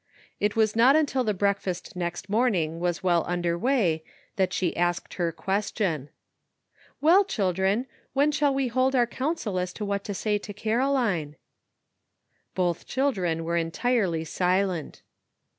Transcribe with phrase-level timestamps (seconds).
[0.39, 4.03] It was not until the breakfast next morning was well under way
[4.35, 6.09] that she asked her question:
[7.01, 11.35] "Well, children, when shall we hold our council as to what to say to Caroline?"
[12.55, 15.03] Both children were entirely silent.